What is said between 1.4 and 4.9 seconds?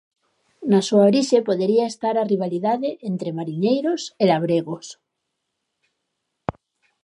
podería estar a rivalidade entre mariñeiros e labregos.